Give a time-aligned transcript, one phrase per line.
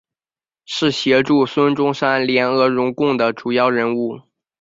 [0.65, 4.19] 是协助孙中山联俄容共的主要人物。